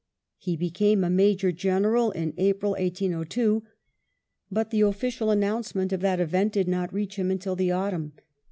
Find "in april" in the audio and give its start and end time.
2.09-2.71